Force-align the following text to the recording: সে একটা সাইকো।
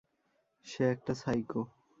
সে 0.65 0.83
একটা 0.91 1.13
সাইকো। 1.13 1.61